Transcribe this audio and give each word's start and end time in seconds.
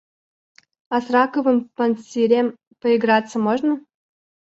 А 0.95 0.97
с 1.03 1.07
раковым 1.13 1.57
панцирем 1.75 2.47
поиграться 2.81 3.37
можно? 3.47 3.73